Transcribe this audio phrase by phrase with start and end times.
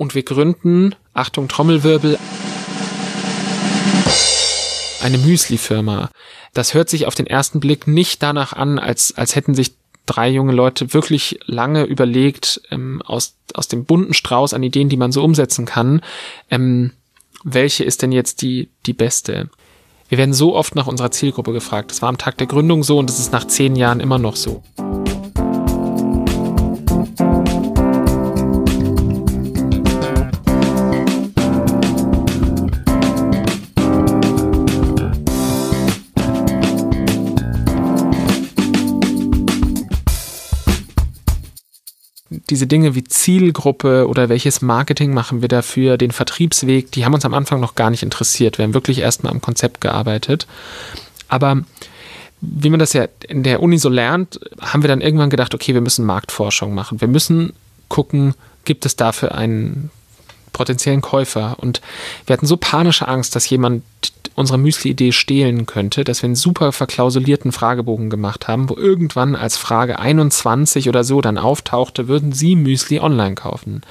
[0.00, 2.18] und wir gründen, Achtung Trommelwirbel,
[5.02, 6.10] eine Müsli-Firma.
[6.54, 9.74] Das hört sich auf den ersten Blick nicht danach an, als, als hätten sich
[10.06, 14.96] drei junge Leute wirklich lange überlegt, ähm, aus, aus dem bunten Strauß an Ideen, die
[14.96, 16.00] man so umsetzen kann,
[16.50, 16.92] ähm,
[17.44, 19.50] welche ist denn jetzt die, die beste?
[20.08, 21.90] Wir werden so oft nach unserer Zielgruppe gefragt.
[21.90, 24.36] Das war am Tag der Gründung so und das ist nach zehn Jahren immer noch
[24.36, 24.62] so.
[42.50, 47.24] Diese Dinge wie Zielgruppe oder welches Marketing machen wir dafür, den Vertriebsweg, die haben uns
[47.24, 48.58] am Anfang noch gar nicht interessiert.
[48.58, 50.46] Wir haben wirklich erstmal am Konzept gearbeitet.
[51.28, 51.62] Aber
[52.40, 55.74] wie man das ja in der Uni so lernt, haben wir dann irgendwann gedacht, okay,
[55.74, 57.00] wir müssen Marktforschung machen.
[57.00, 57.52] Wir müssen
[57.88, 59.90] gucken, gibt es dafür einen
[60.52, 61.56] potenziellen Käufer?
[61.58, 61.80] Und
[62.26, 63.82] wir hatten so panische Angst, dass jemand
[64.34, 69.56] unsere Müsli-Idee stehlen könnte, dass wir einen super verklausulierten Fragebogen gemacht haben, wo irgendwann als
[69.56, 73.82] Frage 21 oder so dann auftauchte, würden Sie Müsli online kaufen?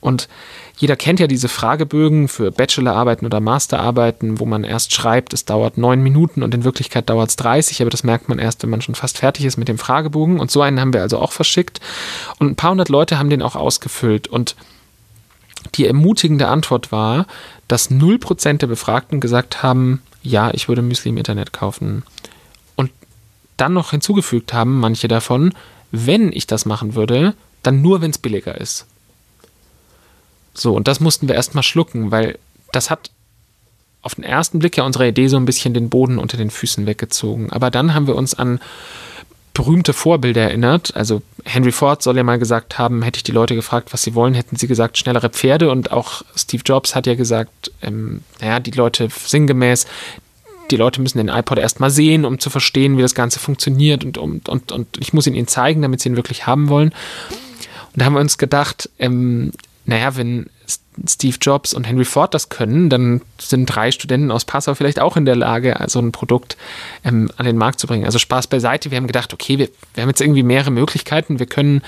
[0.00, 0.28] Und
[0.76, 5.76] jeder kennt ja diese Fragebögen für Bachelorarbeiten oder Masterarbeiten, wo man erst schreibt, es dauert
[5.76, 8.80] neun Minuten und in Wirklichkeit dauert es 30, aber das merkt man erst, wenn man
[8.80, 10.38] schon fast fertig ist mit dem Fragebogen.
[10.38, 11.80] Und so einen haben wir also auch verschickt.
[12.38, 14.28] Und ein paar hundert Leute haben den auch ausgefüllt.
[14.28, 14.54] Und
[15.74, 17.26] die ermutigende Antwort war,
[17.66, 22.04] dass 0% der Befragten gesagt haben, ja, ich würde Müsli im Internet kaufen.
[22.76, 22.90] Und
[23.56, 25.54] dann noch hinzugefügt haben, manche davon,
[25.90, 28.86] wenn ich das machen würde, dann nur, wenn es billiger ist.
[30.54, 32.38] So, und das mussten wir erstmal schlucken, weil
[32.72, 33.10] das hat
[34.02, 36.86] auf den ersten Blick ja unserer Idee so ein bisschen den Boden unter den Füßen
[36.86, 37.50] weggezogen.
[37.50, 38.60] Aber dann haben wir uns an
[39.58, 40.94] berühmte Vorbilder erinnert.
[40.94, 44.14] Also Henry Ford soll ja mal gesagt haben, hätte ich die Leute gefragt, was sie
[44.14, 45.68] wollen, hätten sie gesagt, schnellere Pferde.
[45.68, 49.88] Und auch Steve Jobs hat ja gesagt, ähm, naja, die Leute sinngemäß,
[50.70, 54.16] die Leute müssen den iPod erstmal sehen, um zu verstehen, wie das Ganze funktioniert und,
[54.16, 56.90] und, und, und ich muss ihn ihnen zeigen, damit sie ihn wirklich haben wollen.
[56.90, 59.50] Und da haben wir uns gedacht, ähm,
[59.86, 60.50] naja, wenn
[61.06, 65.16] Steve Jobs und Henry Ford das können, dann sind drei Studenten aus Passau vielleicht auch
[65.16, 66.56] in der Lage, so ein Produkt
[67.04, 68.04] ähm, an den Markt zu bringen.
[68.04, 68.90] Also Spaß beiseite.
[68.90, 71.38] Wir haben gedacht, okay, wir, wir haben jetzt irgendwie mehrere Möglichkeiten.
[71.38, 71.82] Wir können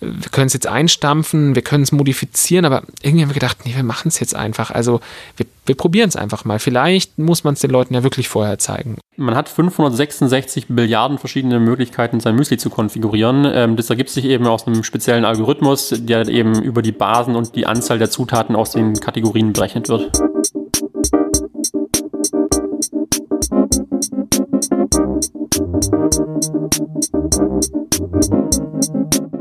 [0.00, 3.74] wir können es jetzt einstampfen, wir können es modifizieren, aber irgendwie haben wir gedacht, nee,
[3.74, 4.70] wir machen es jetzt einfach.
[4.70, 5.00] Also
[5.36, 6.58] wir, wir probieren es einfach mal.
[6.58, 8.98] Vielleicht muss man es den Leuten ja wirklich vorher zeigen.
[9.16, 13.46] Man hat 566 Milliarden verschiedene Möglichkeiten, sein Müsli zu konfigurieren.
[13.50, 17.56] Ähm, das ergibt sich eben aus einem speziellen Algorithmus, der eben über die Basen und
[17.56, 20.10] die Anzahl der Zutaten aus den Kategorien berechnet wird.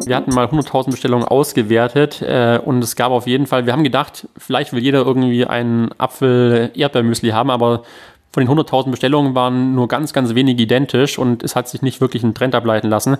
[0.05, 3.83] Wir hatten mal 100.000 Bestellungen ausgewertet äh, und es gab auf jeden Fall, wir haben
[3.83, 7.83] gedacht, vielleicht will jeder irgendwie einen Apfel-Erdbeermüsli haben, aber
[8.31, 12.01] von den 100.000 Bestellungen waren nur ganz, ganz wenige identisch und es hat sich nicht
[12.01, 13.17] wirklich einen Trend ableiten lassen.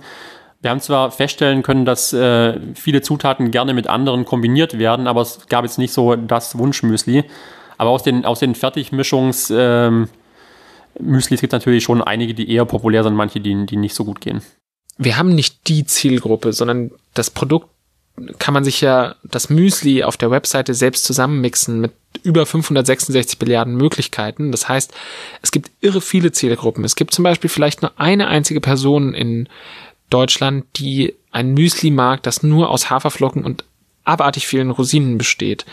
[0.62, 5.22] Wir haben zwar feststellen können, dass äh, viele Zutaten gerne mit anderen kombiniert werden, aber
[5.22, 7.24] es gab jetzt nicht so das Wunschmüsli.
[7.78, 10.08] Aber aus den, aus den Fertigmischungs- ähm,
[10.98, 14.22] Müslis gibt natürlich schon einige, die eher populär sind, manche, die, die nicht so gut
[14.22, 14.42] gehen
[14.98, 17.70] wir haben nicht die Zielgruppe, sondern das Produkt
[18.40, 21.92] kann man sich ja das Müsli auf der Webseite selbst zusammenmixen mit
[22.24, 24.52] über 566 Milliarden Möglichkeiten.
[24.52, 24.94] Das heißt,
[25.42, 26.86] es gibt irre viele Zielgruppen.
[26.86, 29.50] Es gibt zum Beispiel vielleicht nur eine einzige Person in
[30.10, 33.66] Deutschland, die ein Müsli mag, das nur aus Haferflocken und
[34.06, 35.66] abartig vielen Rosinen besteht.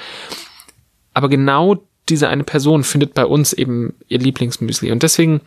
[1.14, 4.90] Aber genau diese eine Person findet bei uns eben ihr Lieblingsmüsli.
[4.90, 5.42] Und deswegen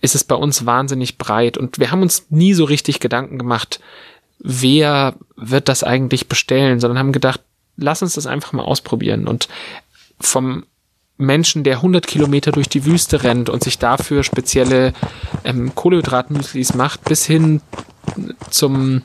[0.00, 1.58] ist es bei uns wahnsinnig breit.
[1.58, 3.80] Und wir haben uns nie so richtig Gedanken gemacht,
[4.38, 7.40] wer wird das eigentlich bestellen, sondern haben gedacht,
[7.76, 9.26] lass uns das einfach mal ausprobieren.
[9.26, 9.48] Und
[10.20, 10.64] vom
[11.16, 14.92] Menschen, der 100 Kilometer durch die Wüste rennt und sich dafür spezielle
[15.44, 17.60] ähm, Kohlehydratmüslis macht, bis hin
[18.50, 19.02] zum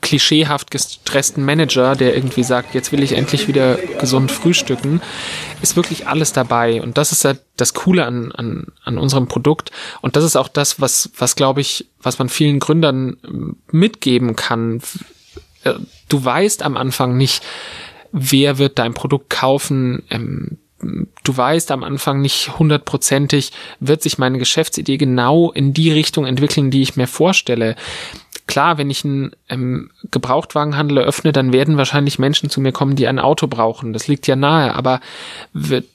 [0.00, 5.00] klischeehaft gestressten Manager, der irgendwie sagt, jetzt will ich endlich wieder gesund frühstücken,
[5.60, 6.82] ist wirklich alles dabei.
[6.82, 9.70] Und das ist das Coole an, an, an unserem Produkt.
[10.00, 14.36] Und das ist auch das, was, was glaube ich, was man vielen Gründern ähm, mitgeben
[14.36, 14.80] kann.
[15.64, 15.74] Äh,
[16.08, 17.42] du weißt am Anfang nicht,
[18.12, 20.58] wer wird dein Produkt kaufen, ähm,
[21.24, 26.70] du weißt am Anfang nicht hundertprozentig, wird sich meine Geschäftsidee genau in die Richtung entwickeln,
[26.70, 27.76] die ich mir vorstelle
[28.46, 33.06] klar, wenn ich einen ähm, Gebrauchtwagenhandel eröffne, dann werden wahrscheinlich Menschen zu mir kommen, die
[33.06, 33.92] ein Auto brauchen.
[33.92, 34.74] Das liegt ja nahe.
[34.74, 35.00] Aber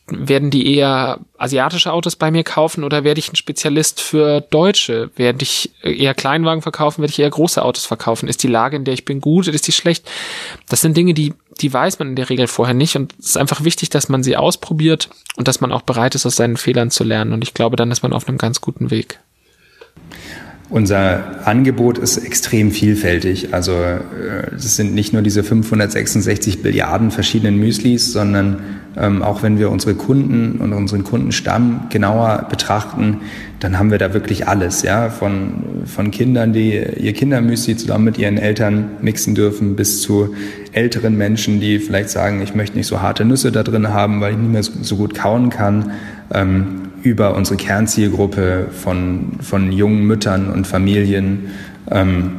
[0.07, 5.11] werden die eher asiatische Autos bei mir kaufen oder werde ich ein Spezialist für Deutsche?
[5.15, 7.01] Werde ich eher Kleinwagen verkaufen?
[7.01, 8.27] Werde ich eher große Autos verkaufen?
[8.27, 10.09] Ist die Lage, in der ich bin, gut ist die schlecht?
[10.69, 13.38] Das sind Dinge, die die weiß man in der Regel vorher nicht und es ist
[13.38, 16.91] einfach wichtig, dass man sie ausprobiert und dass man auch bereit ist, aus seinen Fehlern
[16.91, 19.19] zu lernen und ich glaube, dann ist man auf einem ganz guten Weg.
[20.69, 23.53] Unser Angebot ist extrem vielfältig.
[23.53, 28.59] Also äh, es sind nicht nur diese 566 Billiarden verschiedenen Müslis, sondern
[28.97, 33.21] ähm, auch wenn wir unsere Kunden und unseren Kundenstamm genauer betrachten,
[33.61, 38.17] dann haben wir da wirklich alles, ja, von, von Kindern, die ihr Kindermüsli zusammen mit
[38.17, 40.35] ihren Eltern mixen dürfen, bis zu
[40.73, 44.33] älteren Menschen, die vielleicht sagen, ich möchte nicht so harte Nüsse da drin haben, weil
[44.33, 45.91] ich nicht mehr so, so gut kauen kann.
[46.33, 51.51] Ähm, über unsere Kernzielgruppe von, von jungen Müttern und Familien,
[51.89, 52.31] ähm,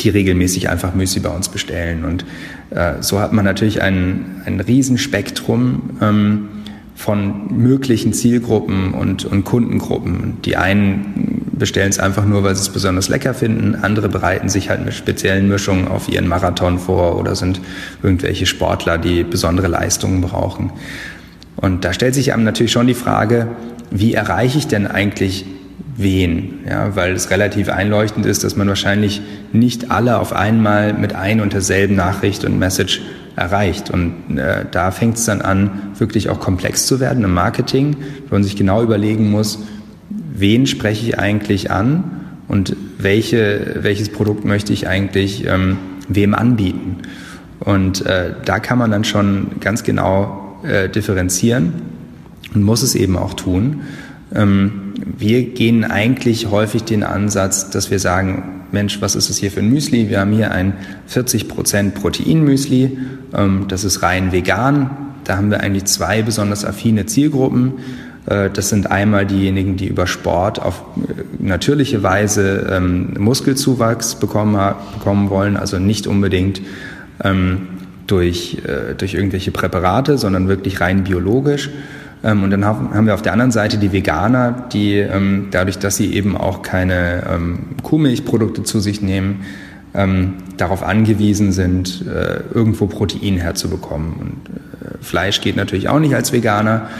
[0.00, 2.04] die regelmäßig einfach Müsli bei uns bestellen.
[2.04, 2.24] Und
[2.70, 6.48] äh, so hat man natürlich ein, ein Riesenspektrum ähm,
[6.94, 10.38] von möglichen Zielgruppen und, und Kundengruppen.
[10.44, 13.74] Die einen bestellen es einfach nur, weil sie es besonders lecker finden.
[13.76, 17.60] Andere bereiten sich halt mit speziellen Mischungen auf ihren Marathon vor oder sind
[18.02, 20.70] irgendwelche Sportler, die besondere Leistungen brauchen.
[21.56, 23.48] Und da stellt sich einem natürlich schon die Frage,
[23.90, 25.46] wie erreiche ich denn eigentlich
[25.96, 26.60] wen?
[26.68, 29.22] Ja, weil es relativ einleuchtend ist, dass man wahrscheinlich
[29.52, 33.00] nicht alle auf einmal mit ein und derselben Nachricht und Message
[33.36, 33.90] erreicht.
[33.90, 37.96] Und äh, da fängt es dann an, wirklich auch komplex zu werden im Marketing,
[38.28, 39.58] wo man sich genau überlegen muss,
[40.08, 42.04] wen spreche ich eigentlich an
[42.48, 45.78] und welche, welches Produkt möchte ich eigentlich ähm,
[46.08, 46.98] wem anbieten.
[47.60, 51.95] Und äh, da kann man dann schon ganz genau äh, differenzieren
[52.56, 53.82] und muss es eben auch tun.
[54.34, 59.50] Ähm, wir gehen eigentlich häufig den Ansatz, dass wir sagen, Mensch, was ist das hier
[59.50, 60.08] für ein Müsli?
[60.08, 60.72] Wir haben hier ein
[61.08, 62.98] 40% Proteinmüsli,
[63.34, 64.90] ähm, das ist rein vegan.
[65.24, 67.74] Da haben wir eigentlich zwei besonders affine Zielgruppen.
[68.24, 74.74] Äh, das sind einmal diejenigen, die über Sport auf äh, natürliche Weise ähm, Muskelzuwachs bekommen,
[74.94, 76.62] bekommen wollen, also nicht unbedingt
[78.06, 81.70] durch, äh, durch irgendwelche Präparate, sondern wirklich rein biologisch.
[82.26, 85.96] Ähm, und dann haben wir auf der anderen Seite die Veganer, die ähm, dadurch, dass
[85.96, 89.44] sie eben auch keine ähm, Kuhmilchprodukte zu sich nehmen,
[90.58, 94.12] darauf angewiesen sind, äh, irgendwo Protein herzubekommen.
[94.12, 96.90] Und äh, Fleisch geht natürlich auch nicht als Veganer,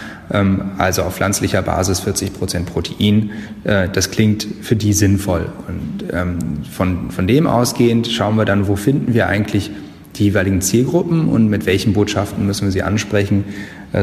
[0.78, 3.32] also auf pflanzlicher Basis 40 Prozent Protein.
[3.64, 5.46] Äh, das klingt für die sinnvoll.
[5.68, 9.70] Und von, von dem ausgehend schauen wir dann, wo finden wir eigentlich
[10.18, 13.44] die jeweiligen Zielgruppen und mit welchen Botschaften müssen wir sie ansprechen,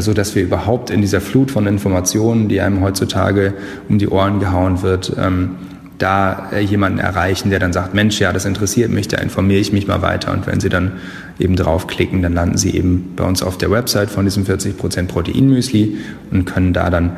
[0.01, 3.54] so dass wir überhaupt in dieser Flut von Informationen, die einem heutzutage
[3.90, 5.51] um die Ohren gehauen wird, ähm,
[5.98, 9.72] da äh, jemanden erreichen, der dann sagt, Mensch, ja, das interessiert mich, da informiere ich
[9.72, 10.34] mich mal weiter.
[10.34, 10.94] Und wenn Sie dann
[11.40, 15.98] eben draufklicken, dann landen Sie eben bei uns auf der Website von diesem 40% Proteinmüsli
[16.31, 17.18] und können da dann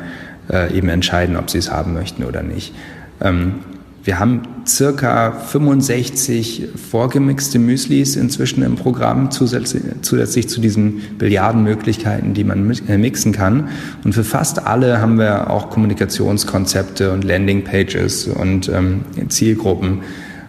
[0.50, 2.74] äh, eben entscheiden, ob Sie es haben möchten oder nicht.
[4.06, 12.44] Wir haben circa 65 vorgemixte Müslis inzwischen im Programm, zusätzlich, zusätzlich zu diesen Billiardenmöglichkeiten, die
[12.44, 13.68] man äh, mixen kann.
[14.04, 20.02] Und für fast alle haben wir auch Kommunikationskonzepte und Landingpages und ähm, Zielgruppen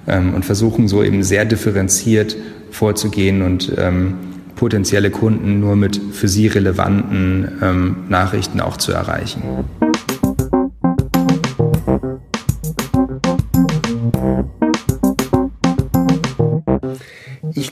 [0.06, 2.38] ähm, und versuchen so eben sehr differenziert
[2.69, 4.13] vorzugehen und ähm,
[4.56, 9.42] potenzielle Kunden nur mit für sie relevanten ähm, Nachrichten auch zu erreichen.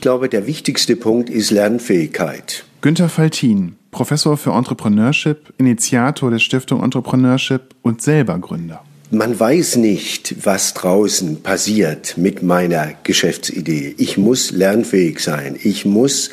[0.06, 2.64] Glaube, der wichtigste Punkt ist Lernfähigkeit.
[2.80, 8.84] Günter Faltin, Professor für Entrepreneurship, Initiator der Stiftung Entrepreneurship und selber Gründer.
[9.10, 13.96] Man weiß nicht, was draußen passiert mit meiner Geschäftsidee.
[13.98, 15.58] Ich muss lernfähig sein.
[15.60, 16.30] Ich muss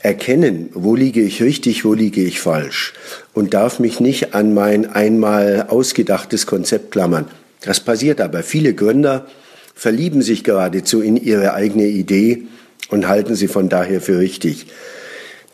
[0.00, 2.94] erkennen, wo liege ich richtig, wo liege ich falsch
[3.34, 7.26] und darf mich nicht an mein einmal ausgedachtes Konzept klammern.
[7.60, 8.42] Das passiert aber.
[8.42, 9.26] Viele Gründer
[9.74, 12.46] verlieben sich geradezu in ihre eigene Idee
[12.88, 14.66] und halten sie von daher für richtig.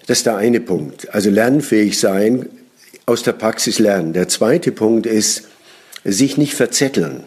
[0.07, 1.15] Das ist der eine Punkt.
[1.15, 2.49] Also lernfähig sein,
[3.07, 4.12] aus der Praxis lernen.
[4.12, 5.45] Der zweite Punkt ist,
[6.05, 7.25] sich nicht verzetteln.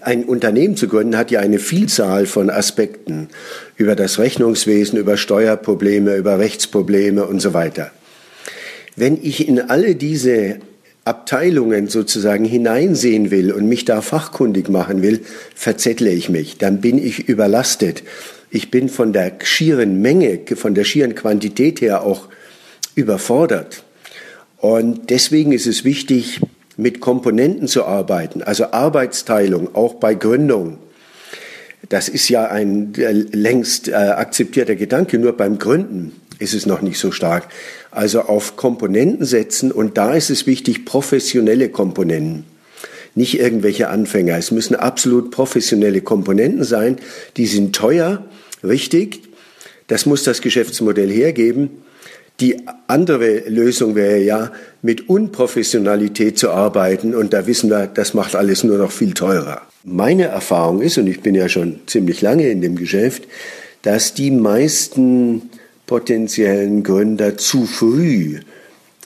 [0.00, 3.28] Ein Unternehmen zu gründen hat ja eine Vielzahl von Aspekten
[3.76, 7.90] über das Rechnungswesen, über Steuerprobleme, über Rechtsprobleme und so weiter.
[8.96, 10.58] Wenn ich in alle diese
[11.04, 15.20] Abteilungen sozusagen hineinsehen will und mich da fachkundig machen will,
[15.54, 16.58] verzettle ich mich.
[16.58, 18.02] Dann bin ich überlastet.
[18.50, 22.28] Ich bin von der schieren Menge, von der schieren Quantität her auch
[22.94, 23.84] überfordert.
[24.56, 26.40] Und deswegen ist es wichtig,
[26.76, 30.78] mit Komponenten zu arbeiten, also Arbeitsteilung, auch bei Gründung.
[31.88, 36.82] Das ist ja ein äh, längst äh, akzeptierter Gedanke, nur beim Gründen ist es noch
[36.82, 37.48] nicht so stark.
[37.90, 42.44] Also auf Komponenten setzen und da ist es wichtig, professionelle Komponenten
[43.14, 44.36] nicht irgendwelche Anfänger.
[44.36, 46.96] Es müssen absolut professionelle Komponenten sein.
[47.36, 48.24] Die sind teuer,
[48.62, 49.22] richtig.
[49.86, 51.70] Das muss das Geschäftsmodell hergeben.
[52.40, 58.36] Die andere Lösung wäre ja, mit Unprofessionalität zu arbeiten und da wissen wir, das macht
[58.36, 59.62] alles nur noch viel teurer.
[59.82, 63.24] Meine Erfahrung ist, und ich bin ja schon ziemlich lange in dem Geschäft,
[63.82, 65.50] dass die meisten
[65.86, 68.38] potenziellen Gründer zu früh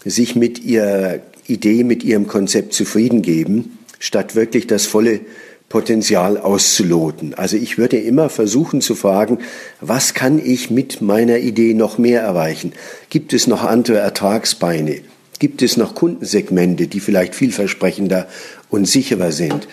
[0.05, 5.21] sich mit ihrer Idee, mit ihrem Konzept zufrieden geben, statt wirklich das volle
[5.69, 7.35] Potenzial auszuloten.
[7.35, 9.39] Also ich würde immer versuchen zu fragen,
[9.81, 12.73] was kann ich mit meiner Idee noch mehr erreichen?
[13.11, 15.03] Gibt es noch andere Ertragsbeine?
[15.39, 18.27] Gibt es noch Kundensegmente, die vielleicht vielversprechender
[18.71, 19.69] und sicherer sind?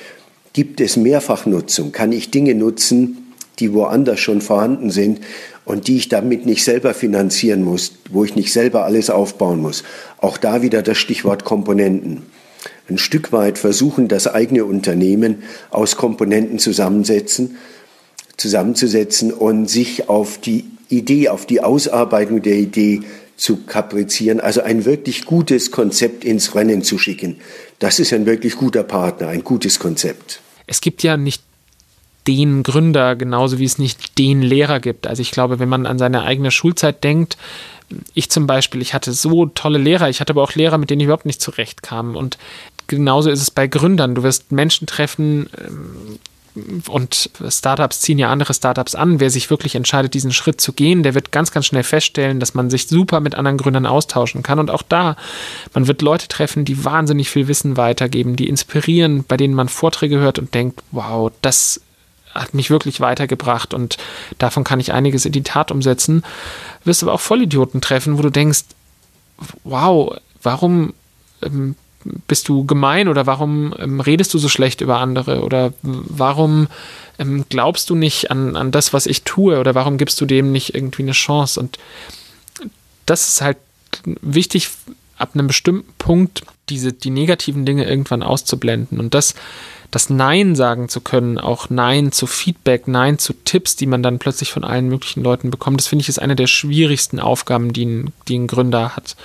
[0.54, 1.92] Gibt es Mehrfachnutzung?
[1.92, 5.22] Kann ich Dinge nutzen, die woanders schon vorhanden sind
[5.66, 9.84] und die ich damit nicht selber finanzieren muss, wo ich nicht selber alles aufbauen muss?
[10.20, 12.22] Auch da wieder das Stichwort Komponenten
[12.90, 17.58] ein Stück weit versuchen, das eigene Unternehmen aus Komponenten zusammensetzen,
[18.38, 23.02] zusammenzusetzen und sich auf die Idee, auf die Ausarbeitung der Idee
[23.36, 27.38] zu kaprizieren, also ein wirklich gutes Konzept ins Rennen zu schicken.
[27.80, 30.42] Das ist ein wirklich guter Partner, ein gutes Konzept.
[30.68, 31.42] Es gibt ja nicht
[32.28, 35.08] den Gründer, genauso wie es nicht den Lehrer gibt.
[35.08, 37.38] Also ich glaube, wenn man an seine eigene Schulzeit denkt,
[38.14, 41.00] ich zum Beispiel, ich hatte so tolle Lehrer, ich hatte aber auch Lehrer, mit denen
[41.00, 42.16] ich überhaupt nicht zurechtkam.
[42.16, 42.38] Und
[42.90, 44.16] genauso ist es bei Gründern.
[44.16, 46.20] Du wirst Menschen treffen ähm,
[46.90, 49.20] und Startups ziehen ja andere Startups an.
[49.20, 52.54] Wer sich wirklich entscheidet, diesen Schritt zu gehen, der wird ganz, ganz schnell feststellen, dass
[52.54, 54.60] man sich super mit anderen Gründern austauschen kann.
[54.60, 55.16] Und auch da,
[55.74, 60.20] man wird Leute treffen, die wahnsinnig viel Wissen weitergeben, die inspirieren, bei denen man Vorträge
[60.20, 61.82] hört und denkt, wow, das
[62.34, 63.98] hat mich wirklich weitergebracht und
[64.38, 66.24] davon kann ich einiges in die Tat umsetzen.
[66.84, 68.66] Wirst aber auch Vollidioten treffen, wo du denkst,
[69.64, 70.94] wow, warum
[71.42, 71.76] ähm,
[72.28, 75.42] bist du gemein oder warum ähm, redest du so schlecht über andere?
[75.42, 76.68] Oder warum
[77.18, 79.60] ähm, glaubst du nicht an, an das, was ich tue?
[79.60, 81.60] Oder warum gibst du dem nicht irgendwie eine Chance?
[81.60, 81.78] Und
[83.06, 83.58] das ist halt
[84.04, 84.70] wichtig,
[85.18, 89.00] ab einem bestimmten Punkt diese, die negativen Dinge irgendwann auszublenden.
[89.00, 89.36] Und das,
[89.92, 94.20] das Nein sagen zu können, auch Nein zu Feedback, Nein zu Tipps, die man dann
[94.20, 97.86] plötzlich von allen möglichen Leuten bekommt, das finde ich ist eine der schwierigsten Aufgaben, die
[97.86, 99.16] ein, die ein Gründer hat,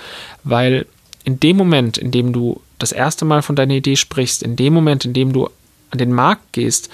[0.43, 0.87] weil
[1.23, 4.73] in dem Moment, in dem du das erste Mal von deiner Idee sprichst, in dem
[4.73, 5.49] Moment, in dem du
[5.91, 6.89] an den Markt gehst,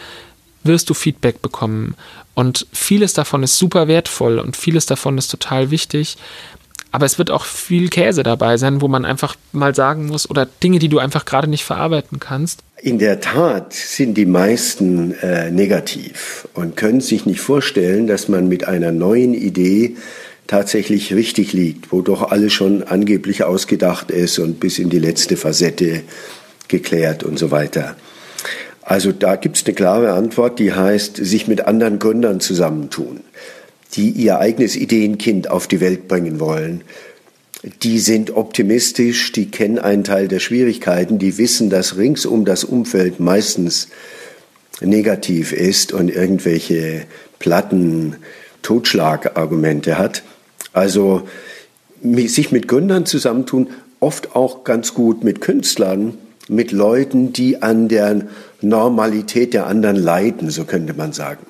[0.64, 1.96] wirst du Feedback bekommen.
[2.34, 6.18] Und vieles davon ist super wertvoll und vieles davon ist total wichtig.
[6.92, 10.46] Aber es wird auch viel Käse dabei sein, wo man einfach mal sagen muss, oder
[10.46, 12.64] Dinge, die du einfach gerade nicht verarbeiten kannst.
[12.82, 18.50] In der Tat sind die meisten äh, negativ und können sich nicht vorstellen, dass man
[18.50, 19.96] mit einer neuen Idee
[20.48, 25.38] tatsächlich richtig liegt, wo doch alles schon angeblich ausgedacht ist und bis in die letzte
[25.38, 26.04] Facette
[26.68, 27.96] geklärt und so weiter.
[28.82, 33.22] Also da gibt es eine klare Antwort, die heißt, sich mit anderen Gründern zusammentun,
[33.94, 36.84] die ihr eigenes Ideenkind auf die Welt bringen wollen.
[37.84, 42.64] Die sind optimistisch, die kennen einen Teil der Schwierigkeiten, die wissen, dass rings um das
[42.64, 43.90] Umfeld meistens
[44.82, 47.04] negativ ist und irgendwelche
[47.38, 48.16] platten
[48.64, 50.24] Totschlagargumente hat.
[50.74, 51.24] Also
[52.06, 58.28] sich mit Gründern zusammentun, oft auch ganz gut mit Künstlern, mit Leuten, die an der
[58.62, 61.46] Normalität der anderen leiden, so könnte man sagen.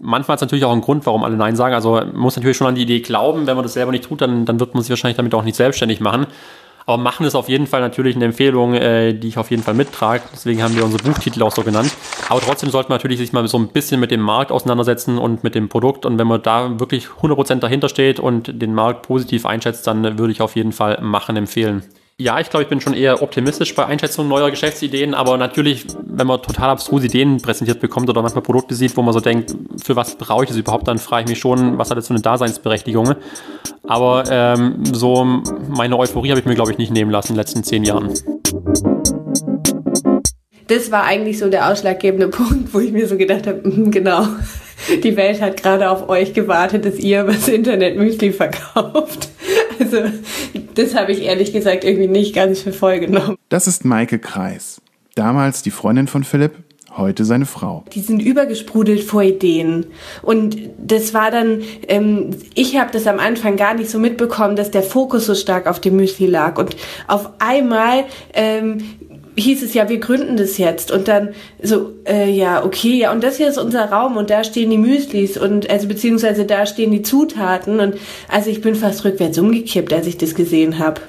[0.00, 1.74] Manchmal ist natürlich auch ein Grund, warum alle Nein sagen.
[1.74, 3.46] Also man muss natürlich schon an die Idee glauben.
[3.46, 5.56] Wenn man das selber nicht tut, dann, dann wird man sich wahrscheinlich damit auch nicht
[5.56, 6.26] selbstständig machen.
[6.86, 9.74] Aber machen ist auf jeden Fall natürlich eine Empfehlung, äh, die ich auf jeden Fall
[9.74, 10.22] mittrage.
[10.32, 11.92] Deswegen haben wir unsere Buchtitel auch so genannt.
[12.28, 15.44] Aber trotzdem sollte man natürlich sich mal so ein bisschen mit dem Markt auseinandersetzen und
[15.44, 16.06] mit dem Produkt.
[16.06, 20.32] Und wenn man da wirklich 100% dahinter steht und den Markt positiv einschätzt, dann würde
[20.32, 21.82] ich auf jeden Fall machen empfehlen.
[22.20, 26.26] Ja, ich glaube, ich bin schon eher optimistisch bei Einschätzung neuer Geschäftsideen, aber natürlich, wenn
[26.26, 29.96] man total abstruse Ideen präsentiert bekommt oder manchmal Produkte sieht, wo man so denkt, für
[29.96, 32.20] was brauche ich das überhaupt, dann frage ich mich schon, was hat das für eine
[32.20, 33.14] Daseinsberechtigung.
[33.84, 35.24] Aber ähm, so
[35.70, 38.12] meine Euphorie habe ich mir, glaube ich, nicht nehmen lassen in den letzten zehn Jahren.
[40.66, 44.26] Das war eigentlich so der ausschlaggebende Punkt, wo ich mir so gedacht habe, mm, genau,
[45.02, 49.30] die Welt hat gerade auf euch gewartet, dass ihr was Internet Müsli verkauft.
[49.80, 50.02] Also
[50.74, 53.36] das habe ich ehrlich gesagt irgendwie nicht ganz für voll genommen.
[53.48, 54.80] Das ist Maike Kreis.
[55.14, 56.52] Damals die Freundin von Philipp,
[56.96, 57.84] heute seine Frau.
[57.94, 59.86] Die sind übergesprudelt vor Ideen.
[60.22, 64.70] Und das war dann, ähm, ich habe das am Anfang gar nicht so mitbekommen, dass
[64.70, 66.58] der Fokus so stark auf dem Müsli lag.
[66.58, 68.78] Und auf einmal ähm,
[69.36, 71.30] hieß es ja, wir gründen das jetzt und dann
[71.62, 74.78] so, äh, ja, okay, ja, und das hier ist unser Raum und da stehen die
[74.78, 77.96] Müslis und also beziehungsweise da stehen die Zutaten und
[78.28, 81.00] also ich bin fast rückwärts umgekippt, als ich das gesehen habe.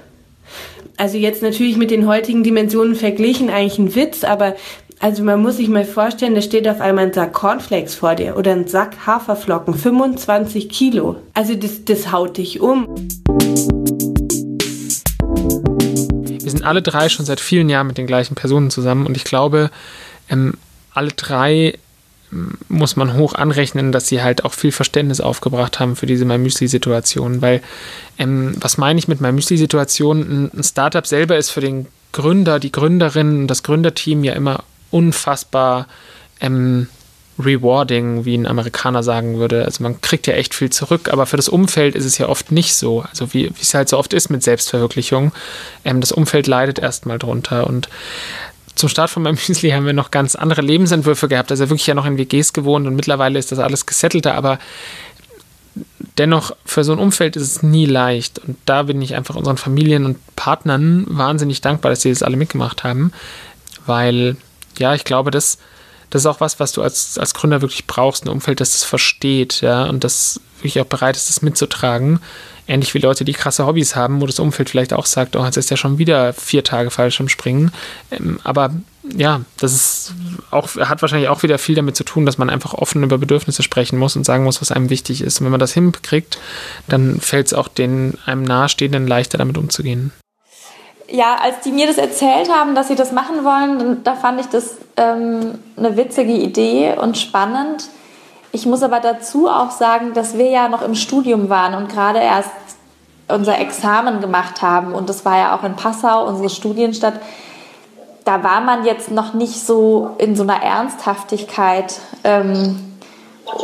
[0.98, 4.56] Also jetzt natürlich mit den heutigen Dimensionen verglichen eigentlich ein Witz, aber
[5.04, 8.38] Also man muss sich mal vorstellen, da steht auf einmal ein Sack Cornflakes vor dir
[8.38, 11.16] oder ein Sack Haferflocken, 25 Kilo.
[11.34, 12.88] Also das, das haut dich um.
[16.62, 19.72] Sind alle drei schon seit vielen Jahren mit den gleichen Personen zusammen und ich glaube,
[20.30, 20.54] ähm,
[20.94, 21.74] alle drei
[22.32, 26.24] ähm, muss man hoch anrechnen, dass sie halt auch viel Verständnis aufgebracht haben für diese
[26.26, 27.42] MyMüsli-Situation.
[27.42, 27.64] Weil,
[28.20, 30.52] ähm, was meine ich mit MyMüsli-Situation?
[30.54, 35.88] Ein Startup selber ist für den Gründer, die Gründerin, das Gründerteam ja immer unfassbar
[36.42, 36.90] ähm,
[37.46, 39.66] rewarding, wie ein Amerikaner sagen würde.
[39.66, 42.52] Also man kriegt ja echt viel zurück, aber für das Umfeld ist es ja oft
[42.52, 43.02] nicht so.
[43.02, 45.32] Also wie es halt so oft ist mit Selbstverwirklichung.
[45.86, 47.90] Ähm, das Umfeld leidet erstmal drunter und
[48.76, 51.52] zum Start von meinem Müsli haben wir noch ganz andere Lebensentwürfe gehabt.
[51.52, 54.60] Also wirklich ja noch in WGs gewohnt und mittlerweile ist das alles gesettelter, aber
[56.18, 58.40] dennoch für so ein Umfeld ist es nie leicht.
[58.40, 62.38] Und da bin ich einfach unseren Familien und Partnern wahnsinnig dankbar, dass sie das alle
[62.38, 63.12] mitgemacht haben,
[63.86, 64.36] weil
[64.78, 65.58] ja, ich glaube, das,
[66.12, 68.84] das ist auch was, was du als, als Gründer wirklich brauchst, ein Umfeld, das das
[68.84, 72.20] versteht, ja, und das wirklich auch bereit ist, das mitzutragen.
[72.68, 75.58] Ähnlich wie Leute, die krasse Hobbys haben, wo das Umfeld vielleicht auch sagt, oh, jetzt
[75.58, 77.72] ist ja schon wieder vier Tage falsch am Springen.
[78.12, 78.72] Ähm, aber
[79.16, 80.14] ja, das ist
[80.52, 83.64] auch, hat wahrscheinlich auch wieder viel damit zu tun, dass man einfach offen über Bedürfnisse
[83.64, 85.40] sprechen muss und sagen muss, was einem wichtig ist.
[85.40, 86.38] Und wenn man das hinkriegt,
[86.88, 90.12] dann fällt es auch den einem Nahestehenden leichter, damit umzugehen
[91.12, 94.48] ja, als die mir das erzählt haben, dass sie das machen wollen, da fand ich
[94.48, 97.90] das ähm, eine witzige Idee und spannend.
[98.52, 102.20] Ich muss aber dazu auch sagen, dass wir ja noch im Studium waren und gerade
[102.20, 102.52] erst
[103.28, 104.94] unser Examen gemacht haben.
[104.94, 107.16] Und das war ja auch in Passau, unsere Studienstadt.
[108.26, 112.00] Da war man jetzt noch nicht so in so einer Ernsthaftigkeit.
[112.24, 112.94] Ähm,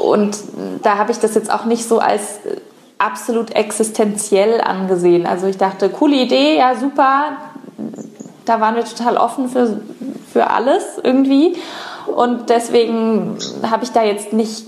[0.02, 0.38] und
[0.84, 2.40] da habe ich das jetzt auch nicht so als
[2.98, 5.26] absolut existenziell angesehen.
[5.26, 7.38] Also ich dachte, coole Idee, ja super.
[8.46, 9.82] Da waren wir total offen für,
[10.32, 11.56] für alles irgendwie.
[12.08, 14.66] Und deswegen habe ich da jetzt nicht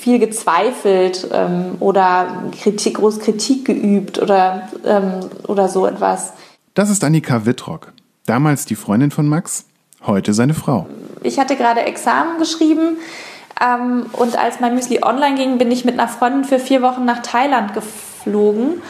[0.00, 6.34] viel gezweifelt ähm, oder Kritik, groß Kritik geübt oder, ähm, oder so etwas.
[6.74, 7.92] Das ist Annika Wittrock,
[8.26, 9.64] damals die Freundin von Max,
[10.06, 10.86] heute seine Frau.
[11.22, 12.98] Ich hatte gerade Examen geschrieben
[13.60, 17.04] ähm, und als mein Müsli online ging, bin ich mit einer Freundin für vier Wochen
[17.04, 18.82] nach Thailand geflogen.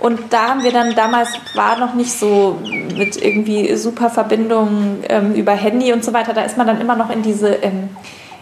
[0.00, 2.58] Und da haben wir dann damals war noch nicht so
[2.96, 6.34] mit irgendwie super Verbindungen ähm, über Handy und so weiter.
[6.34, 7.90] Da ist man dann immer noch in diese ähm,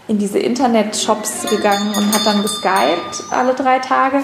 [0.08, 4.22] in diese Internet-Shops gegangen und hat dann geskypt alle drei Tage.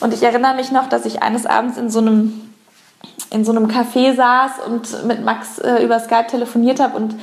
[0.00, 2.48] Und ich erinnere mich noch, dass ich eines Abends in so einem
[3.30, 7.14] in so einem Café saß und mit Max äh, über Skype telefoniert habe und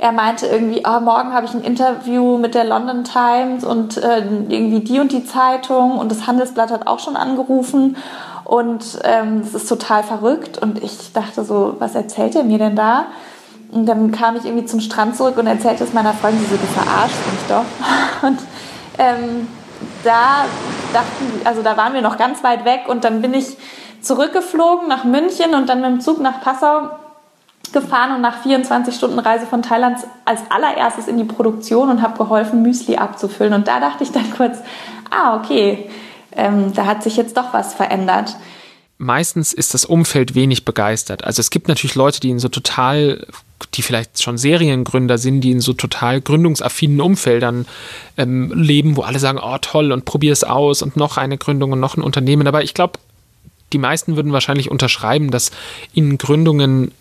[0.00, 4.24] er meinte irgendwie, oh, morgen habe ich ein Interview mit der London Times und äh,
[4.48, 7.96] irgendwie die und die Zeitung und das Handelsblatt hat auch schon angerufen
[8.44, 12.76] und ähm, es ist total verrückt und ich dachte so, was erzählt er mir denn
[12.76, 13.06] da?
[13.72, 16.66] Und dann kam ich irgendwie zum Strand zurück und erzählte es meiner Freundin, so, du
[16.66, 17.64] verarschst mich doch.
[18.26, 18.38] Und
[18.98, 19.46] ähm,
[20.02, 20.44] da
[20.92, 23.56] dachten, also da waren wir noch ganz weit weg und dann bin ich
[24.00, 26.90] zurückgeflogen nach München und dann mit dem Zug nach Passau
[27.72, 32.16] gefahren und nach 24 Stunden Reise von Thailand als allererstes in die Produktion und habe
[32.18, 33.52] geholfen, Müsli abzufüllen.
[33.52, 34.58] Und da dachte ich dann kurz,
[35.10, 35.90] ah, okay,
[36.32, 38.36] ähm, da hat sich jetzt doch was verändert.
[38.98, 41.24] Meistens ist das Umfeld wenig begeistert.
[41.24, 43.26] Also es gibt natürlich Leute, die in so total,
[43.74, 47.66] die vielleicht schon Seriengründer sind, die in so total gründungsaffinen Umfeldern
[48.18, 51.72] ähm, leben, wo alle sagen, oh toll und probier es aus und noch eine Gründung
[51.72, 52.46] und noch ein Unternehmen.
[52.46, 52.98] Aber ich glaube,
[53.72, 55.50] die meisten würden wahrscheinlich unterschreiben, dass
[55.94, 56.92] ihnen Gründungen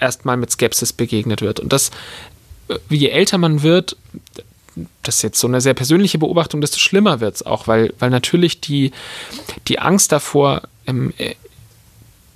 [0.00, 1.60] erstmal mit Skepsis begegnet wird.
[1.60, 1.90] Und das,
[2.88, 3.96] je älter man wird,
[5.02, 8.10] das ist jetzt so eine sehr persönliche Beobachtung, desto schlimmer wird es auch, weil, weil
[8.10, 8.92] natürlich die,
[9.66, 11.34] die Angst davor, ähm, äh,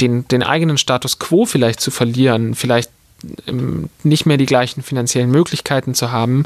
[0.01, 2.91] den, den eigenen Status quo vielleicht zu verlieren, vielleicht
[3.47, 6.45] ähm, nicht mehr die gleichen finanziellen Möglichkeiten zu haben,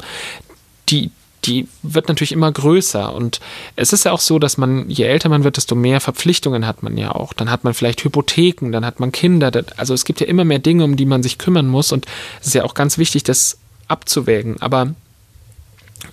[0.89, 1.11] die,
[1.47, 3.13] die wird natürlich immer größer.
[3.13, 3.39] Und
[3.75, 6.83] es ist ja auch so, dass man, je älter man wird, desto mehr Verpflichtungen hat
[6.83, 7.33] man ja auch.
[7.33, 9.51] Dann hat man vielleicht Hypotheken, dann hat man Kinder.
[9.77, 11.91] Also es gibt ja immer mehr Dinge, um die man sich kümmern muss.
[11.91, 12.05] Und
[12.41, 13.57] es ist ja auch ganz wichtig, das
[13.87, 14.61] abzuwägen.
[14.61, 14.93] Aber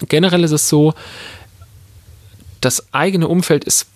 [0.09, 0.95] generell ist es so,
[2.61, 3.89] das eigene Umfeld ist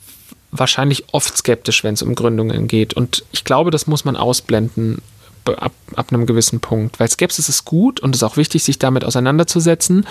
[0.51, 2.95] wahrscheinlich oft skeptisch, wenn es um Gründungen geht.
[2.95, 5.01] Und ich glaube, das muss man ausblenden
[5.45, 7.01] ab, ab einem gewissen Punkt.
[7.01, 10.07] Weil Skepsis ist gut und es ist auch wichtig, sich damit auseinanderzusetzen.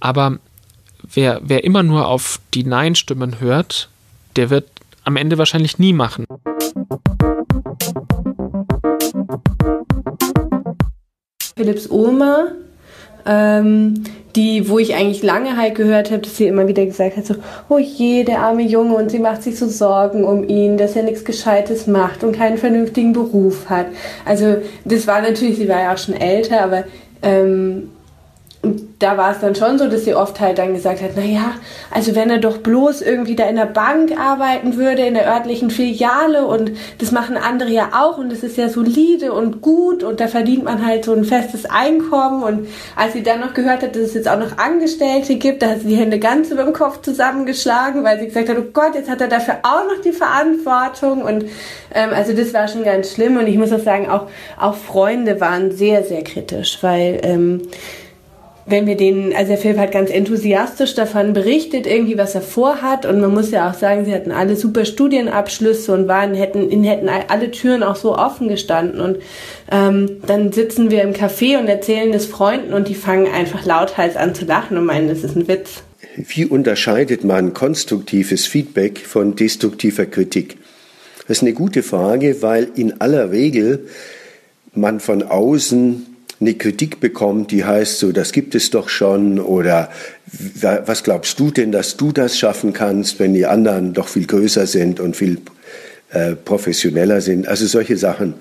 [0.00, 0.38] Aber
[1.02, 3.90] wer, wer immer nur auf die Nein-Stimmen hört,
[4.36, 4.68] der wird
[5.04, 6.24] am Ende wahrscheinlich nie machen.
[11.56, 12.48] Philipps Oma,
[13.26, 14.02] ähm,
[14.34, 17.34] die, wo ich eigentlich lange halt gehört habe, dass sie immer wieder gesagt hat, so,
[17.68, 21.02] oh je, der arme Junge und sie macht sich so Sorgen um ihn, dass er
[21.02, 23.86] nichts Gescheites macht und keinen vernünftigen Beruf hat.
[24.24, 26.84] Also das war natürlich, sie war ja auch schon älter, aber
[27.22, 27.90] ähm,
[29.00, 31.54] da war es dann schon so, dass sie oft halt dann gesagt hat, na ja,
[31.90, 35.70] also wenn er doch bloß irgendwie da in der Bank arbeiten würde, in der örtlichen
[35.70, 40.20] Filiale und das machen andere ja auch und das ist ja solide und gut und
[40.20, 42.42] da verdient man halt so ein festes Einkommen.
[42.42, 45.70] Und als sie dann noch gehört hat, dass es jetzt auch noch Angestellte gibt, da
[45.70, 48.94] hat sie die Hände ganz über dem Kopf zusammengeschlagen, weil sie gesagt hat, oh Gott,
[48.94, 51.22] jetzt hat er dafür auch noch die Verantwortung.
[51.22, 51.46] Und
[51.94, 54.26] ähm, also das war schon ganz schlimm und ich muss auch sagen, auch,
[54.58, 57.62] auch Freunde waren sehr, sehr kritisch, weil ähm,
[58.70, 63.06] wenn wir den, also der Film hat ganz enthusiastisch davon berichtet, irgendwie was er vorhat
[63.06, 66.84] und man muss ja auch sagen, sie hatten alle super Studienabschlüsse und waren, hätten, ihnen
[66.84, 69.18] hätten alle Türen auch so offen gestanden und
[69.70, 74.16] ähm, dann sitzen wir im Café und erzählen das Freunden und die fangen einfach lauthals
[74.16, 75.82] an zu lachen und meinen, das ist ein Witz.
[76.16, 80.58] Wie unterscheidet man konstruktives Feedback von destruktiver Kritik?
[81.28, 83.86] Das ist eine gute Frage, weil in aller Regel
[84.74, 86.09] man von außen
[86.40, 89.90] eine Kritik bekommt, die heißt so, das gibt es doch schon oder
[90.86, 94.66] was glaubst du denn, dass du das schaffen kannst, wenn die anderen doch viel größer
[94.66, 95.38] sind und viel
[96.10, 97.46] äh, professioneller sind.
[97.46, 98.34] Also solche Sachen.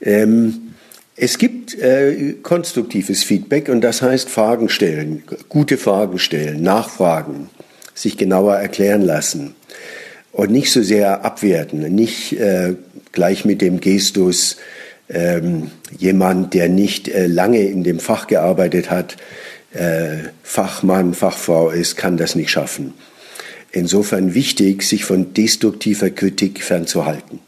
[0.00, 0.72] Ähm,
[1.14, 7.48] es gibt äh, konstruktives Feedback und das heißt Fragen stellen, gute Fragen stellen, nachfragen,
[7.94, 9.54] sich genauer erklären lassen
[10.32, 12.74] und nicht so sehr abwerten, nicht äh,
[13.12, 14.58] gleich mit dem Gestus
[15.08, 19.16] ähm, jemand, der nicht äh, lange in dem Fach gearbeitet hat,
[19.72, 22.94] äh, Fachmann, Fachfrau ist, kann das nicht schaffen.
[23.72, 27.40] Insofern wichtig, sich von destruktiver Kritik fernzuhalten.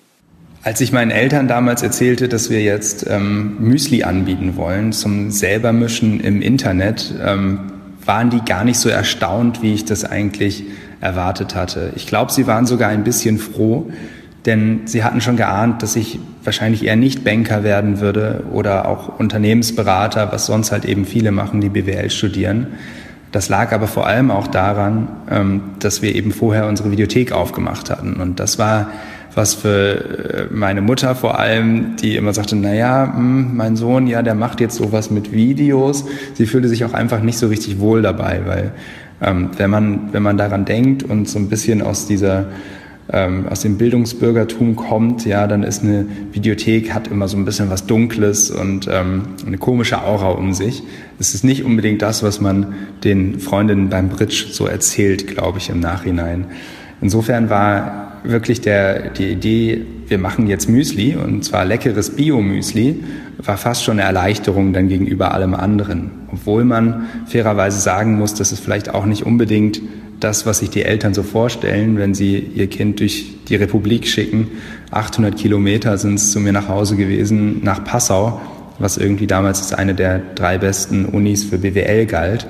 [0.62, 6.20] Als ich meinen Eltern damals erzählte, dass wir jetzt ähm, Müsli anbieten wollen zum selbermischen
[6.20, 7.72] im Internet, ähm,
[8.04, 10.64] waren die gar nicht so erstaunt, wie ich das eigentlich
[11.00, 11.92] erwartet hatte.
[11.94, 13.90] Ich glaube, sie waren sogar ein bisschen froh,
[14.46, 19.18] denn sie hatten schon geahnt, dass ich wahrscheinlich eher nicht Banker werden würde oder auch
[19.18, 22.68] Unternehmensberater, was sonst halt eben viele machen, die BWL studieren.
[23.32, 27.90] Das lag aber vor allem auch daran, ähm, dass wir eben vorher unsere Videothek aufgemacht
[27.90, 28.14] hatten.
[28.14, 28.88] Und das war
[29.34, 34.22] was für äh, meine Mutter vor allem, die immer sagte, naja, hm, mein Sohn, ja,
[34.22, 36.04] der macht jetzt sowas mit Videos.
[36.34, 38.72] Sie fühlte sich auch einfach nicht so richtig wohl dabei, weil
[39.20, 42.46] ähm, wenn, man, wenn man daran denkt und so ein bisschen aus dieser
[43.10, 47.70] ähm, aus dem Bildungsbürgertum kommt, ja, dann ist eine Videothek, hat immer so ein bisschen
[47.70, 50.82] was Dunkles und ähm, eine komische Aura um sich.
[51.18, 55.70] Es ist nicht unbedingt das, was man den Freundinnen beim Bridge so erzählt, glaube ich,
[55.70, 56.46] im Nachhinein.
[57.00, 63.04] Insofern war wirklich der, die Idee, wir machen jetzt Müsli und zwar leckeres Bio-Müsli,
[63.38, 66.10] war fast schon eine Erleichterung dann gegenüber allem anderen.
[66.32, 69.80] Obwohl man fairerweise sagen muss, dass es vielleicht auch nicht unbedingt
[70.20, 74.48] das, was sich die Eltern so vorstellen, wenn sie ihr Kind durch die Republik schicken.
[74.90, 78.40] 800 Kilometer sind es zu mir nach Hause gewesen, nach Passau,
[78.78, 82.46] was irgendwie damals als eine der drei besten Unis für BWL galt.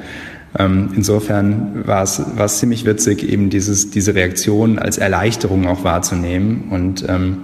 [0.59, 5.85] Ähm, insofern war es, war es ziemlich witzig, eben dieses, diese Reaktion als Erleichterung auch
[5.85, 6.69] wahrzunehmen.
[6.71, 7.39] Und ähm,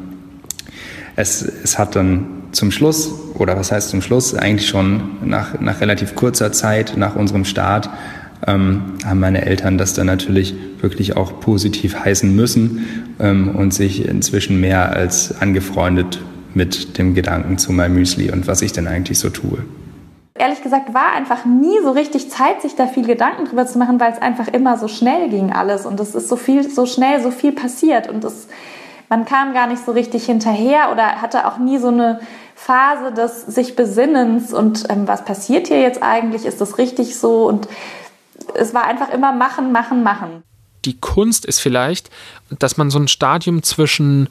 [1.16, 5.80] es, es hat dann zum Schluss, oder was heißt zum Schluss, eigentlich schon nach, nach
[5.80, 7.90] relativ kurzer Zeit nach unserem Start,
[8.46, 14.06] ähm, haben meine Eltern das dann natürlich wirklich auch positiv heißen müssen ähm, und sich
[14.06, 16.20] inzwischen mehr als angefreundet
[16.54, 19.58] mit dem Gedanken zu meinem Müsli und was ich denn eigentlich so tue.
[20.36, 24.00] Ehrlich gesagt war einfach nie so richtig Zeit, sich da viel Gedanken drüber zu machen,
[24.00, 27.22] weil es einfach immer so schnell ging alles und es ist so viel, so schnell,
[27.22, 28.48] so viel passiert und das,
[29.08, 32.20] man kam gar nicht so richtig hinterher oder hatte auch nie so eine
[32.56, 36.46] Phase des sich Besinnens und ähm, was passiert hier jetzt eigentlich?
[36.46, 37.46] Ist das richtig so?
[37.46, 37.68] Und
[38.54, 40.42] es war einfach immer machen, machen, machen.
[40.84, 42.10] Die Kunst ist vielleicht,
[42.50, 44.28] dass man so ein Stadium zwischen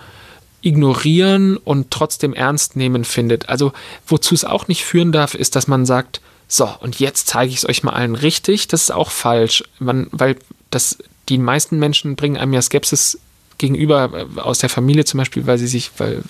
[0.62, 3.50] ignorieren und trotzdem ernst nehmen findet.
[3.50, 3.74] Also
[4.08, 7.58] wozu es auch nicht führen darf, ist, dass man sagt, so, und jetzt zeige ich
[7.58, 8.68] es euch mal allen richtig.
[8.68, 10.38] Das ist auch falsch, man, weil
[10.70, 10.98] das,
[11.30, 13.20] die meisten Menschen bringen einem ja Skepsis
[13.58, 16.22] gegenüber äh, aus der Familie zum Beispiel, weil sie sich, weil,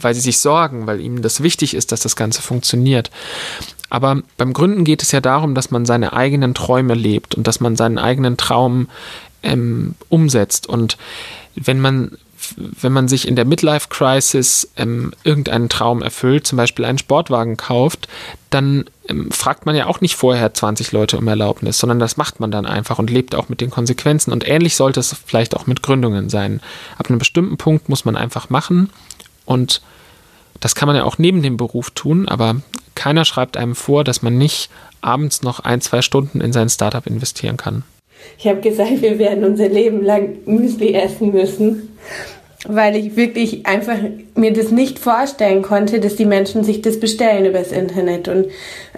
[0.00, 3.10] weil sie sich sorgen, weil ihnen das wichtig ist, dass das Ganze funktioniert.
[3.88, 7.60] Aber beim Gründen geht es ja darum, dass man seine eigenen Träume lebt und dass
[7.60, 8.88] man seinen eigenen Traum
[9.42, 10.68] ähm, umsetzt.
[10.68, 10.96] Und
[11.54, 12.18] wenn man,
[12.56, 17.56] wenn man sich in der Midlife Crisis ähm, irgendeinen Traum erfüllt, zum Beispiel einen Sportwagen
[17.56, 18.08] kauft,
[18.50, 22.40] dann ähm, fragt man ja auch nicht vorher 20 Leute um Erlaubnis, sondern das macht
[22.40, 24.32] man dann einfach und lebt auch mit den Konsequenzen.
[24.32, 26.60] Und ähnlich sollte es vielleicht auch mit Gründungen sein.
[26.98, 28.90] Ab einem bestimmten Punkt muss man einfach machen
[29.44, 29.80] und
[30.60, 32.56] das kann man ja auch neben dem Beruf tun, aber
[32.96, 34.68] keiner schreibt einem vor, dass man nicht
[35.00, 37.84] abends noch ein, zwei Stunden in sein Startup investieren kann.
[38.38, 41.96] Ich habe gesagt, wir werden unser Leben lang Müsli essen müssen,
[42.66, 43.98] weil ich wirklich einfach
[44.34, 48.26] mir das nicht vorstellen konnte, dass die Menschen sich das bestellen übers Internet.
[48.26, 48.46] Und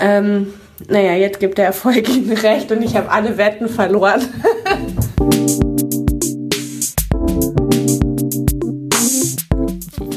[0.00, 0.54] ähm,
[0.88, 4.22] naja, jetzt gibt der Erfolg ihnen recht und ich habe alle Wetten verloren.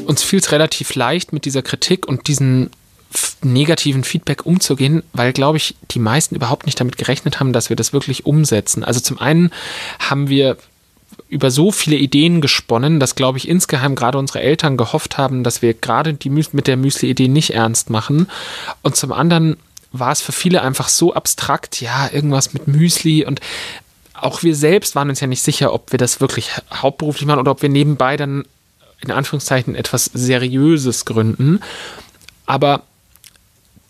[0.06, 2.70] Uns fiel es relativ leicht, mit dieser Kritik und diesen
[3.44, 7.76] negativen Feedback umzugehen, weil, glaube ich, die meisten überhaupt nicht damit gerechnet haben, dass wir
[7.76, 8.84] das wirklich umsetzen.
[8.84, 9.52] Also zum einen
[10.00, 10.58] haben wir
[11.30, 15.62] über so viele Ideen gesponnen, dass, glaube ich, insgeheim gerade unsere Eltern gehofft haben, dass
[15.62, 18.28] wir gerade die mit der Müsli-Idee nicht ernst machen.
[18.82, 19.58] Und zum anderen
[19.92, 23.42] war es für viele einfach so abstrakt, ja, irgendwas mit Müsli und
[24.14, 27.52] auch wir selbst waren uns ja nicht sicher, ob wir das wirklich hauptberuflich machen oder
[27.52, 28.46] ob wir nebenbei dann
[29.02, 31.60] in Anführungszeichen etwas Seriöses gründen.
[32.46, 32.84] Aber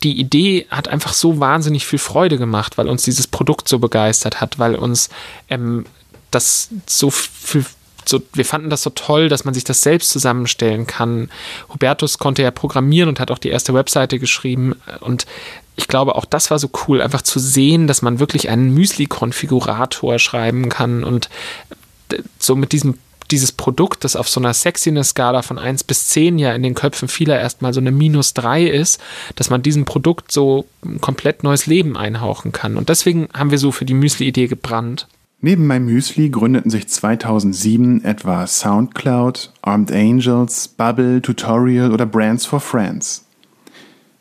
[0.04, 4.42] die Idee hat einfach so wahnsinnig viel Freude gemacht, weil uns dieses Produkt so begeistert
[4.42, 5.10] hat, weil uns
[5.50, 5.86] ähm,
[6.32, 7.66] das so viel
[8.04, 11.30] so, wir fanden das so toll, dass man sich das selbst zusammenstellen kann.
[11.72, 14.76] Hubertus konnte ja programmieren und hat auch die erste Webseite geschrieben.
[15.02, 15.28] Und
[15.76, 20.18] ich glaube, auch das war so cool, einfach zu sehen, dass man wirklich einen Müsli-Konfigurator
[20.18, 21.30] schreiben kann und
[22.40, 22.98] so mit diesem
[23.32, 27.08] dieses Produkt, das auf so einer Sexiness-Skala von 1 bis 10 ja in den Köpfen
[27.08, 29.00] vieler erstmal so eine minus 3 ist,
[29.36, 32.78] dass man diesem Produkt so ein komplett neues Leben einhauchen kann.
[32.78, 35.08] Und deswegen haben wir so für die Müsli-Idee gebrannt.
[35.44, 42.60] Neben My Müsli gründeten sich 2007 etwa SoundCloud, Armed Angels, Bubble, Tutorial oder Brands for
[42.60, 43.26] Friends.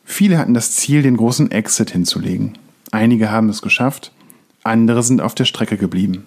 [0.03, 2.57] Viele hatten das Ziel, den großen Exit hinzulegen.
[2.91, 4.13] Einige haben es geschafft,
[4.63, 6.27] andere sind auf der Strecke geblieben.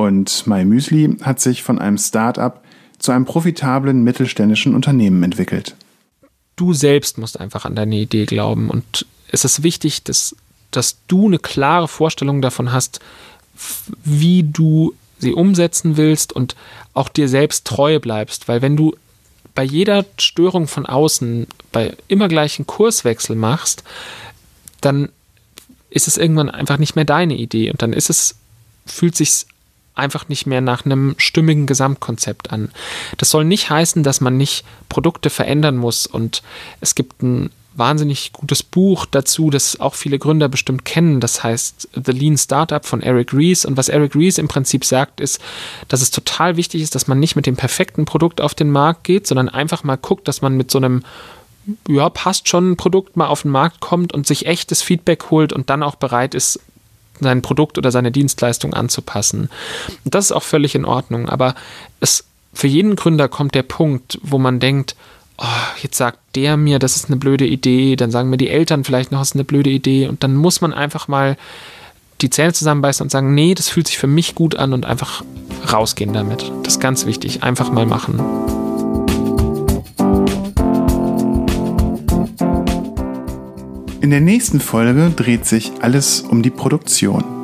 [0.00, 2.64] Und MyMüsli hat sich von einem Start-up
[2.98, 5.76] zu einem profitablen mittelständischen Unternehmen entwickelt.
[6.56, 8.70] Du selbst musst einfach an deine Idee glauben.
[8.70, 10.34] Und es ist wichtig, dass,
[10.70, 13.00] dass du eine klare Vorstellung davon hast,
[14.02, 16.56] wie du sie umsetzen willst und
[16.94, 18.96] auch dir selbst treu bleibst, weil wenn du
[19.54, 23.84] bei jeder Störung von außen, bei immer gleichen Kurswechsel machst,
[24.80, 25.10] dann
[25.90, 27.70] ist es irgendwann einfach nicht mehr deine Idee.
[27.70, 28.36] Und dann ist es,
[28.86, 29.44] fühlt sich
[29.94, 32.70] einfach nicht mehr nach einem stimmigen Gesamtkonzept an.
[33.18, 36.42] Das soll nicht heißen, dass man nicht Produkte verändern muss und
[36.80, 41.20] es gibt ein wahnsinnig gutes Buch dazu, das auch viele Gründer bestimmt kennen.
[41.20, 43.64] Das heißt The Lean Startup von Eric Ries.
[43.64, 45.40] Und was Eric Ries im Prinzip sagt, ist,
[45.88, 49.04] dass es total wichtig ist, dass man nicht mit dem perfekten Produkt auf den Markt
[49.04, 51.02] geht, sondern einfach mal guckt, dass man mit so einem
[51.88, 55.52] ja, passt schon ein Produkt mal auf den Markt kommt und sich echtes Feedback holt
[55.52, 56.60] und dann auch bereit ist,
[57.24, 59.50] sein Produkt oder seine Dienstleistung anzupassen.
[60.04, 61.54] Und das ist auch völlig in Ordnung, aber
[62.00, 64.96] es, für jeden Gründer kommt der Punkt, wo man denkt,
[65.38, 65.44] oh,
[65.82, 69.12] jetzt sagt der mir, das ist eine blöde Idee, dann sagen mir die Eltern vielleicht
[69.12, 71.36] noch, das ist eine blöde Idee und dann muss man einfach mal
[72.20, 75.24] die Zähne zusammenbeißen und sagen, nee, das fühlt sich für mich gut an und einfach
[75.72, 76.52] rausgehen damit.
[76.62, 78.69] Das ist ganz wichtig, einfach mal machen.
[84.02, 87.39] In der nächsten Folge dreht sich alles um die Produktion.